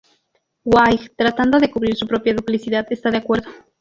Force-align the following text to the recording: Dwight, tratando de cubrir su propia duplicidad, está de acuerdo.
Dwight, 0.65 1.13
tratando 1.15 1.59
de 1.59 1.69
cubrir 1.69 1.95
su 1.95 2.07
propia 2.07 2.33
duplicidad, 2.33 2.87
está 2.89 3.11
de 3.11 3.17
acuerdo. 3.17 3.47